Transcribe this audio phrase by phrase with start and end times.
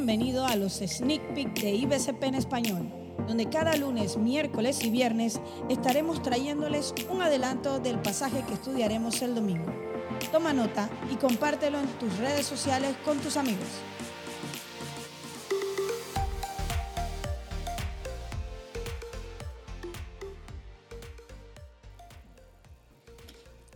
[0.00, 2.90] bienvenido a los Sneak Peek de IBCP en español,
[3.28, 5.38] donde cada lunes, miércoles y viernes
[5.68, 9.70] estaremos trayéndoles un adelanto del pasaje que estudiaremos el domingo.
[10.32, 13.68] Toma nota y compártelo en tus redes sociales con tus amigos.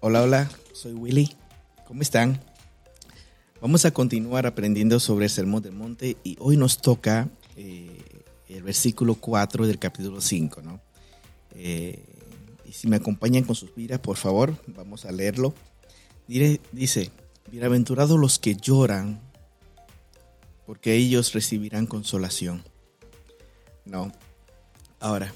[0.00, 1.36] Hola, hola, soy Willy.
[1.86, 2.40] ¿Cómo están?
[3.60, 8.02] Vamos a continuar aprendiendo sobre el Sermón del Monte y hoy nos toca eh,
[8.50, 10.80] el versículo 4 del capítulo 5, ¿no?
[11.52, 12.04] Eh,
[12.66, 15.54] y si me acompañan con sus vidas, por favor, vamos a leerlo.
[16.26, 17.10] dice,
[17.50, 19.22] bienaventurados los que lloran,
[20.66, 22.62] porque ellos recibirán consolación.
[23.86, 24.12] No.
[25.00, 25.32] Ahora,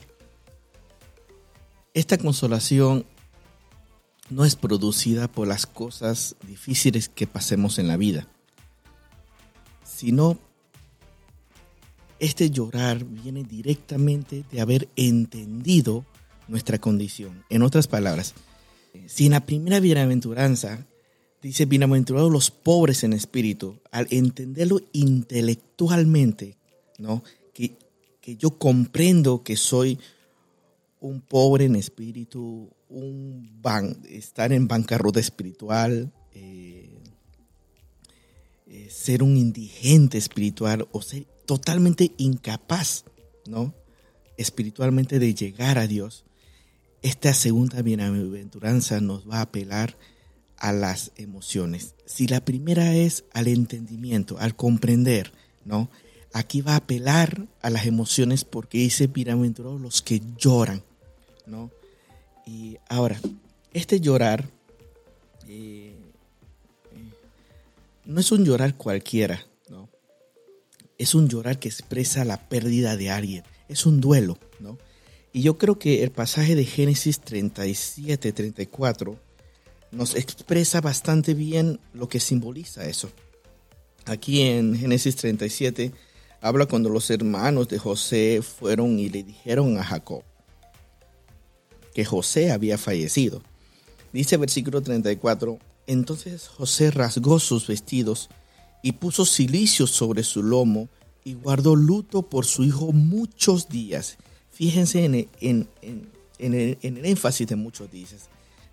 [1.94, 3.06] esta consolación
[4.30, 8.28] no es producida por las cosas difíciles que pasemos en la vida,
[9.84, 10.38] sino
[12.20, 16.04] este llorar viene directamente de haber entendido
[16.48, 17.44] nuestra condición.
[17.50, 18.34] En otras palabras,
[19.06, 20.86] si en la primera bienaventuranza
[21.42, 26.56] dice bienaventurados los pobres en espíritu, al entenderlo intelectualmente,
[26.98, 27.24] ¿no?
[27.54, 27.78] Que,
[28.20, 29.98] que yo comprendo que soy
[31.00, 33.60] un pobre en espíritu, un
[34.08, 36.98] estar en bancarrota espiritual, eh,
[38.66, 43.04] eh, ser un indigente espiritual o ser totalmente incapaz,
[43.46, 43.74] ¿no?
[44.36, 46.24] Espiritualmente de llegar a Dios.
[47.02, 49.96] Esta segunda bienaventuranza nos va a apelar
[50.56, 51.94] a las emociones.
[52.04, 55.32] Si la primera es al entendimiento, al comprender,
[55.64, 55.90] ¿no?
[56.32, 60.84] Aquí va a apelar a las emociones porque dice bienaventurados los que lloran,
[62.46, 63.20] Y ahora,
[63.72, 64.48] este llorar
[65.48, 65.94] eh,
[66.92, 67.10] eh,
[68.04, 69.88] no es un llorar cualquiera, ¿no?
[70.98, 74.78] Es un llorar que expresa la pérdida de alguien, es un duelo, ¿no?
[75.32, 79.16] Y yo creo que el pasaje de Génesis 37, 34
[79.92, 83.10] nos expresa bastante bien lo que simboliza eso.
[84.06, 85.92] Aquí en Génesis 37
[86.40, 90.24] habla cuando los hermanos de José fueron y le dijeron a Jacob,
[91.94, 93.42] que José había fallecido.
[94.12, 98.28] Dice versículo 34, entonces José rasgó sus vestidos
[98.82, 100.88] y puso silicio sobre su lomo
[101.24, 104.16] y guardó luto por su hijo muchos días.
[104.50, 105.68] Fíjense en
[106.38, 108.28] el, énfasis de muchos días.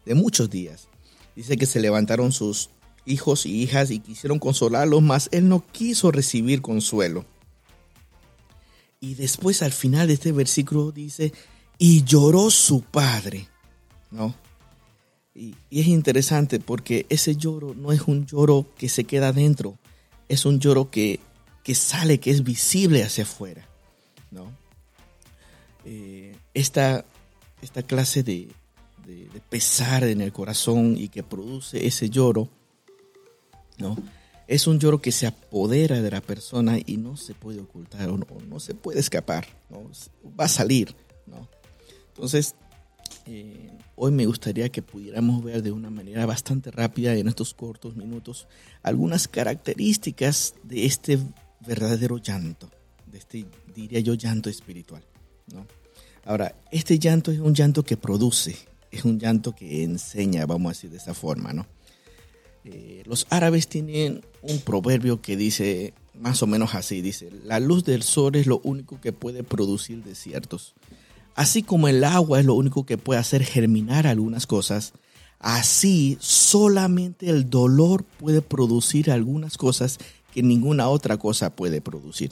[0.06, 0.88] De muchos días.
[1.36, 2.70] Dice que se levantaron sus
[3.06, 7.26] hijos y hijas y quisieron consolarlo, mas él no quiso recibir consuelo.
[9.00, 11.32] Y después al final de este versículo dice,
[11.78, 13.48] y lloró su padre,
[14.12, 14.36] ¿no?
[15.36, 19.78] Y, es interesante porque ese lloro no es un lloro que se queda dentro,
[20.28, 21.20] es un lloro que,
[21.74, 23.68] sale, que es visible hacia afuera,
[24.32, 24.52] ¿no?
[25.86, 27.06] Eh, esta,
[27.62, 28.50] esta, clase de,
[29.50, 32.50] pesar en el corazón y que produce ese lloro,
[33.78, 33.98] ¿no?
[34.48, 38.18] Es un lloro que se apodera de la persona y no se puede ocultar o
[38.18, 39.92] no, no se puede escapar, ¿no?
[40.40, 40.96] va a salir,
[41.26, 41.48] ¿no?
[42.18, 42.56] Entonces,
[43.28, 47.96] eh, hoy me gustaría que pudiéramos ver de una manera bastante rápida en estos cortos
[47.96, 48.48] minutos
[48.82, 51.20] algunas características de este
[51.60, 52.72] verdadero llanto,
[53.06, 53.46] de este,
[53.76, 55.04] diría yo, llanto espiritual.
[56.26, 58.58] Ahora, este llanto es un llanto que produce,
[58.90, 61.68] es un llanto que enseña, vamos a decir de esa forma.
[62.66, 67.84] Eh, los árabes tienen un proverbio que dice más o menos así, dice, la luz
[67.84, 70.74] del sol es lo único que puede producir desiertos
[71.38, 74.94] Así como el agua es lo único que puede hacer germinar algunas cosas,
[75.38, 80.00] así solamente el dolor puede producir algunas cosas
[80.34, 82.32] que ninguna otra cosa puede producir.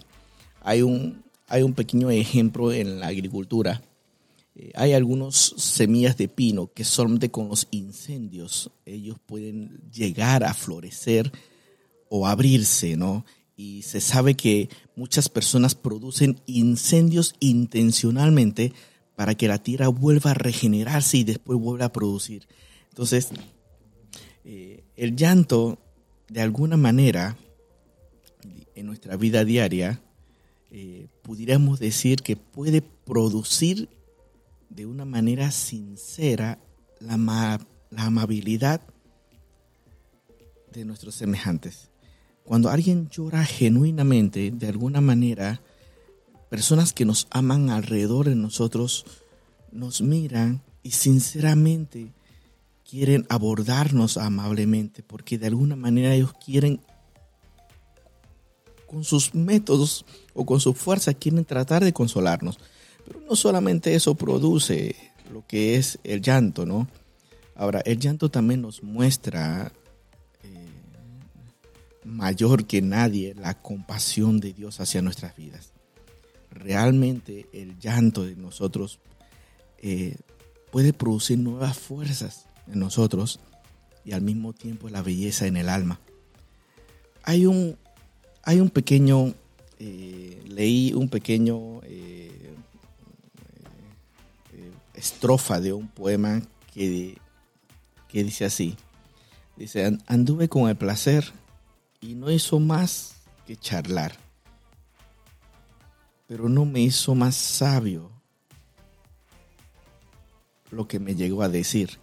[0.64, 3.84] Hay un, hay un pequeño ejemplo en la agricultura.
[4.56, 10.56] Eh, hay algunos semillas de pino que solamente con los incendios ellos pueden llegar a
[10.56, 11.32] florecer
[12.10, 13.24] o abrirse, ¿no?
[13.56, 18.74] Y se sabe que muchas personas producen incendios intencionalmente
[19.16, 22.48] para que la tierra vuelva a regenerarse y después vuelva a producir.
[22.90, 23.30] Entonces,
[24.44, 25.80] eh, el llanto,
[26.30, 27.38] de alguna manera,
[28.76, 30.02] en nuestra vida diaria,
[30.72, 33.90] eh, pudiéramos decir que puede producir
[34.70, 36.60] de una manera sincera
[37.00, 37.18] la,
[37.90, 38.82] la amabilidad
[40.74, 41.90] de nuestros semejantes.
[42.44, 45.62] Cuando alguien llora genuinamente, de alguna manera,
[46.56, 49.06] personas que nos aman alrededor de nosotros
[49.74, 52.14] nos miran y sinceramente
[52.90, 56.80] quieren abordarnos amablemente porque de alguna manera ellos quieren
[58.88, 62.58] con sus métodos o con su fuerza quieren tratar de consolarnos.
[63.06, 64.96] Pero no solamente eso produce
[65.34, 66.88] lo que es el llanto, ¿no?
[67.54, 69.74] Ahora, el llanto también nos muestra
[70.42, 70.68] eh,
[72.06, 75.75] mayor que nadie la compasión de Dios hacia nuestras vidas.
[76.56, 79.00] Realmente el llanto de nosotros
[79.78, 80.18] eh,
[80.72, 83.40] puede producir nuevas fuerzas en nosotros
[84.04, 86.00] y al mismo tiempo la belleza en el alma.
[87.24, 87.78] Hay un,
[88.42, 89.36] hay un pequeño,
[89.80, 91.82] eh, leí un pequeño
[94.94, 96.42] estrofa de un poema
[96.74, 97.18] que
[98.16, 98.78] que dice así.
[99.58, 101.34] Dice, anduve con el placer
[102.00, 103.16] y no hizo más
[103.46, 104.16] que charlar,
[106.28, 108.12] pero no me hizo más sabio
[110.72, 112.00] lo que me llegó a decir.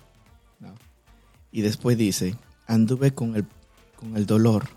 [1.50, 2.34] Y después dice,
[2.66, 3.44] anduve con el,
[3.96, 4.68] con el dolor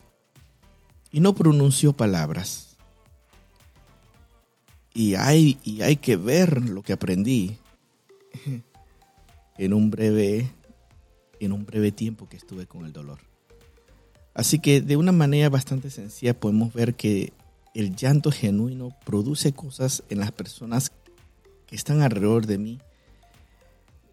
[1.11, 2.75] y no pronunció palabras.
[4.93, 7.57] Y hay, y hay que ver lo que aprendí
[9.57, 10.51] en un breve
[11.39, 13.19] en un breve tiempo que estuve con el dolor.
[14.33, 17.33] Así que de una manera bastante sencilla podemos ver que
[17.75, 20.93] el llanto genuino produce cosas en las personas
[21.67, 22.79] que están alrededor de mí.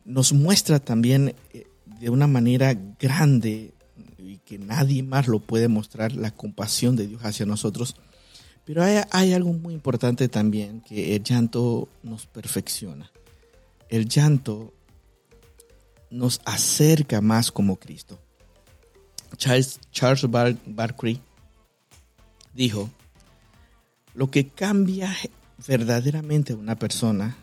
[0.04, 1.66] Nos muestra también eh,
[2.00, 3.72] de una manera grande
[4.18, 7.94] y que nadie más lo puede mostrar la compasión de Dios hacia nosotros.
[8.64, 13.10] Pero hay, algo muy importante también, que el llanto nos perfecciona.
[13.88, 14.72] El llanto
[16.10, 18.18] nos acerca más como Cristo.
[19.36, 20.26] Charles, Charles
[20.66, 21.20] Barkley
[22.54, 22.90] dijo,
[24.14, 25.14] lo que cambia
[25.66, 27.36] verdaderamente a una persona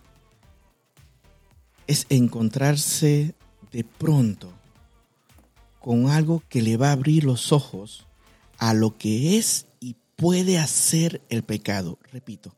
[1.88, 3.36] es encontrarse
[3.72, 4.52] de pronto
[5.80, 8.06] con algo que le va a abrir los ojos
[8.58, 11.98] a lo que es y puede hacer el pecado.
[12.12, 12.54] Repito,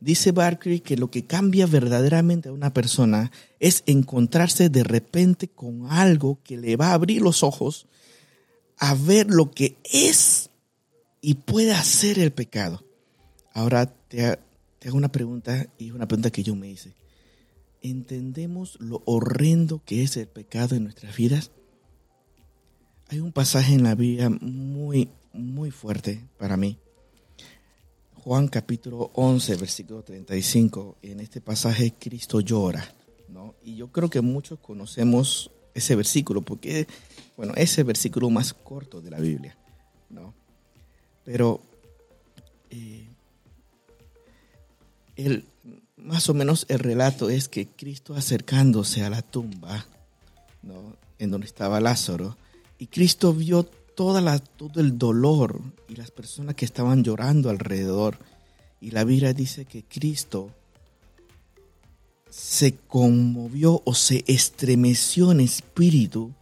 [0.00, 5.86] Dice Barclay que lo que cambia verdaderamente a una persona es encontrarse de repente con
[5.90, 7.86] algo que le va a abrir los ojos
[8.78, 10.48] a ver lo que es
[11.20, 12.82] y puede hacer el pecado.
[13.52, 16.94] Ahora te, hago una pregunta y una pregunta que yo me hice.
[17.82, 21.50] ¿Entendemos lo horrendo que es el pecado en nuestras vidas?
[23.08, 26.78] Hay un pasaje en la Biblia muy, muy fuerte para mí
[28.22, 32.84] Juan capítulo 11, versículo 35, en este pasaje Cristo llora,
[33.28, 33.54] ¿no?
[33.64, 36.86] Y yo creo que muchos conocemos ese versículo porque,
[37.38, 39.56] bueno, es el versículo más corto de la Biblia,
[40.10, 40.34] ¿no?
[41.24, 41.62] Pero
[42.68, 43.08] eh,
[45.26, 45.44] el,
[45.96, 49.86] más o menos el relato es que Cristo acercándose a la tumba,
[50.62, 50.96] ¿no?
[51.18, 52.36] En donde estaba Lázaro,
[52.78, 58.18] y Cristo vio toda la, todo el dolor y las personas que estaban llorando alrededor.
[58.80, 60.50] Y la Biblia dice que Cristo
[62.30, 66.32] se conmovió o se estremeció en espíritu,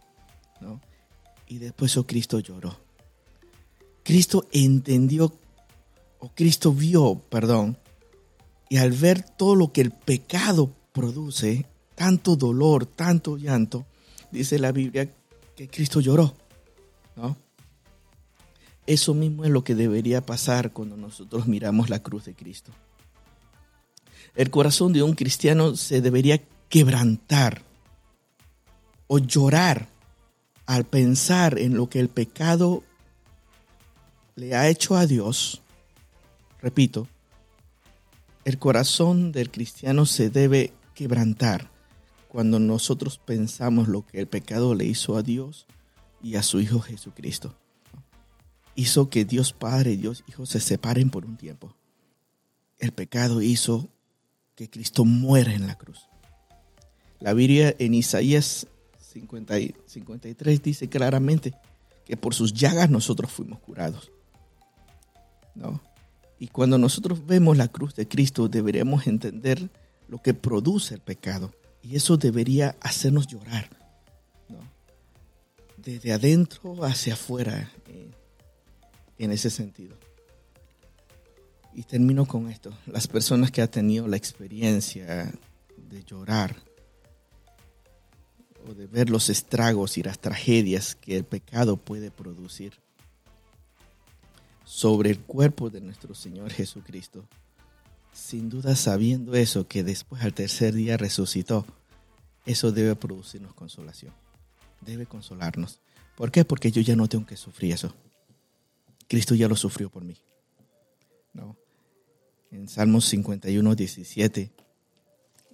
[1.47, 2.79] Y después oh, Cristo lloró.
[4.03, 5.33] Cristo entendió,
[6.19, 7.75] o Cristo vio, perdón,
[8.69, 13.85] y al ver todo lo que el pecado produce, tanto dolor, tanto llanto,
[14.31, 15.09] dice la Biblia
[15.55, 16.35] que Cristo lloró.
[18.85, 22.71] Eso mismo es lo que debería pasar cuando nosotros miramos la cruz de Cristo.
[24.35, 27.61] El corazón de un cristiano se debería quebrantar
[29.07, 29.89] o llorar
[30.65, 32.83] al pensar en lo que el pecado
[34.35, 35.61] le ha hecho a Dios.
[36.61, 37.07] Repito,
[38.45, 41.71] el corazón del cristiano se debe quebrantar
[42.27, 45.67] cuando nosotros pensamos lo que el pecado le hizo a Dios
[46.21, 47.55] y a su Hijo Jesucristo
[48.79, 51.75] hizo que Dios Padre y Dios Hijo se separen por un tiempo.
[52.77, 53.89] El pecado hizo
[54.55, 56.07] que Cristo muera en la cruz.
[57.19, 58.67] La Biblia en Isaías
[58.99, 61.53] 53 dice claramente
[62.05, 64.11] que por sus llagas nosotros fuimos curados.
[65.55, 65.81] ¿No?
[66.39, 69.69] Y cuando nosotros vemos la cruz de Cristo deberíamos entender
[70.07, 71.53] lo que produce el pecado.
[71.83, 73.69] Y eso debería hacernos llorar.
[74.47, 74.59] ¿no?
[75.77, 77.71] Desde adentro hacia afuera.
[77.87, 78.09] Eh,
[79.19, 79.95] en ese sentido.
[81.73, 82.75] Y termino con esto.
[82.87, 85.31] Las personas que han tenido la experiencia
[85.77, 86.55] de llorar
[88.67, 92.79] o de ver los estragos y las tragedias que el pecado puede producir
[94.69, 97.25] sobre el cuerpo de nuestro Señor Jesucristo,
[98.13, 101.65] sin duda sabiendo eso, que después al tercer día resucitó,
[102.45, 104.13] eso debe producirnos consolación,
[104.81, 105.79] debe consolarnos.
[106.15, 106.45] ¿Por qué?
[106.45, 107.95] Porque yo ya no tengo que sufrir eso.
[109.07, 110.15] Cristo ya lo sufrió por mí.
[112.51, 114.51] en Salmos 51, 17.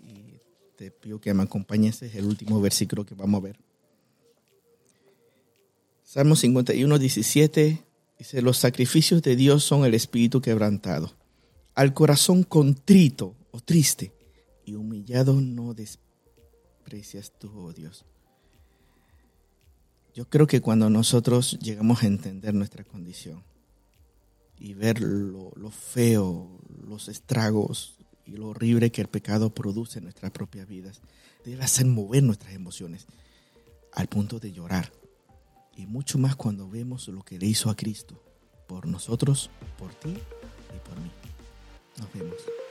[0.03, 0.41] Y
[0.75, 3.60] te pido que me acompañes, es el último versículo que vamos a ver.
[6.03, 11.13] Salmos 51, 17 dice, los sacrificios de Dios son el espíritu quebrantado.
[11.74, 14.13] Al corazón contrito o triste
[14.65, 18.05] y humillado no desprecias tu oh Dios.
[20.15, 23.43] Yo creo que cuando nosotros llegamos a entender nuestra condición
[24.57, 26.57] y ver lo, feo,
[26.88, 31.01] los estragos y lo horrible que el pecado produce en nuestras propias vidas,
[31.43, 33.07] debe hacer mover nuestras emociones
[33.91, 34.89] al punto de llorar.
[35.75, 38.22] Y mucho más cuando vemos lo que le hizo a Cristo
[38.67, 41.12] por nosotros, por ti y por mí.
[41.98, 42.64] Nos vemos.